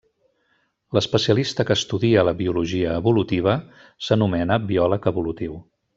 L'especialista 0.97 1.65
que 1.67 1.77
estudia 1.81 2.25
la 2.29 2.35
biologia 2.41 2.97
evolutiva 3.03 3.55
s'anomena 4.07 4.59
biòleg 4.73 5.07
evolutiu. 5.13 5.61